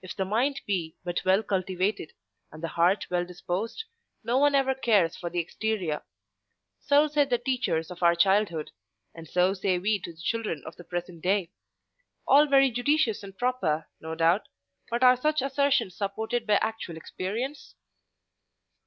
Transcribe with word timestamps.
If 0.00 0.16
the 0.16 0.24
mind 0.24 0.62
be 0.66 0.96
but 1.04 1.22
well 1.26 1.42
cultivated, 1.42 2.14
and 2.50 2.62
the 2.62 2.68
heart 2.68 3.04
well 3.10 3.26
disposed, 3.26 3.84
no 4.24 4.38
one 4.38 4.54
ever 4.54 4.74
cares 4.74 5.18
for 5.18 5.28
the 5.28 5.38
exterior. 5.38 6.02
So 6.80 7.08
said 7.08 7.28
the 7.28 7.36
teachers 7.36 7.90
of 7.90 8.02
our 8.02 8.14
childhood; 8.14 8.70
and 9.14 9.28
so 9.28 9.52
say 9.52 9.78
we 9.78 9.98
to 9.98 10.12
the 10.14 10.22
children 10.22 10.62
of 10.64 10.76
the 10.76 10.84
present 10.84 11.20
day. 11.22 11.50
All 12.26 12.46
very 12.46 12.70
judicious 12.70 13.22
and 13.22 13.36
proper, 13.36 13.86
no 14.00 14.14
doubt; 14.14 14.48
but 14.88 15.02
are 15.02 15.14
such 15.14 15.42
assertions 15.42 15.94
supported 15.94 16.46
by 16.46 16.54
actual 16.54 16.96
experience? 16.96 17.74